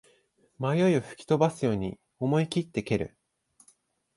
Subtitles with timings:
[0.57, 3.15] 迷いを吹き飛ばすように思いきって蹴る